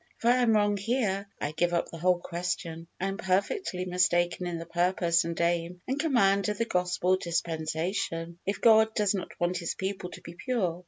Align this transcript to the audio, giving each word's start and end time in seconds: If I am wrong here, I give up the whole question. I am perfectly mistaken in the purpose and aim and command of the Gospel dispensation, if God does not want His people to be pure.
If 0.17 0.25
I 0.25 0.37
am 0.37 0.53
wrong 0.53 0.77
here, 0.77 1.27
I 1.39 1.51
give 1.51 1.73
up 1.75 1.91
the 1.91 1.99
whole 1.99 2.17
question. 2.17 2.87
I 2.99 3.05
am 3.05 3.17
perfectly 3.17 3.85
mistaken 3.85 4.47
in 4.47 4.57
the 4.57 4.65
purpose 4.65 5.25
and 5.25 5.39
aim 5.39 5.79
and 5.87 5.99
command 5.99 6.49
of 6.49 6.57
the 6.57 6.65
Gospel 6.65 7.17
dispensation, 7.17 8.39
if 8.43 8.61
God 8.61 8.95
does 8.95 9.13
not 9.13 9.39
want 9.39 9.57
His 9.57 9.75
people 9.75 10.09
to 10.09 10.21
be 10.21 10.33
pure. 10.33 10.79